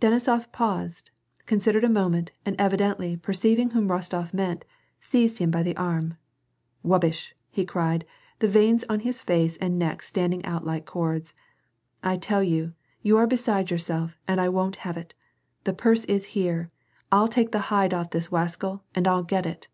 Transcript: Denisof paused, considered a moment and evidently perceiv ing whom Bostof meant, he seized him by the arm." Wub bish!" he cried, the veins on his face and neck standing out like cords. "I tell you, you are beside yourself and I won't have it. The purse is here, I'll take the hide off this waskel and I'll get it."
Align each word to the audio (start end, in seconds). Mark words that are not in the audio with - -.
Denisof 0.00 0.52
paused, 0.52 1.10
considered 1.46 1.82
a 1.82 1.88
moment 1.88 2.30
and 2.46 2.54
evidently 2.60 3.16
perceiv 3.16 3.58
ing 3.58 3.70
whom 3.70 3.88
Bostof 3.88 4.32
meant, 4.32 4.62
he 4.62 4.70
seized 5.04 5.38
him 5.38 5.50
by 5.50 5.64
the 5.64 5.76
arm." 5.76 6.16
Wub 6.86 7.00
bish!" 7.00 7.34
he 7.50 7.64
cried, 7.64 8.04
the 8.38 8.46
veins 8.46 8.84
on 8.88 9.00
his 9.00 9.20
face 9.20 9.56
and 9.56 9.76
neck 9.76 10.00
standing 10.04 10.44
out 10.44 10.64
like 10.64 10.86
cords. 10.86 11.34
"I 12.04 12.16
tell 12.18 12.44
you, 12.44 12.74
you 13.02 13.16
are 13.16 13.26
beside 13.26 13.72
yourself 13.72 14.16
and 14.28 14.40
I 14.40 14.48
won't 14.48 14.76
have 14.86 14.96
it. 14.96 15.12
The 15.64 15.74
purse 15.74 16.04
is 16.04 16.26
here, 16.26 16.68
I'll 17.10 17.26
take 17.26 17.50
the 17.50 17.58
hide 17.74 17.92
off 17.92 18.10
this 18.10 18.28
waskel 18.28 18.82
and 18.94 19.08
I'll 19.08 19.24
get 19.24 19.44
it." 19.44 19.66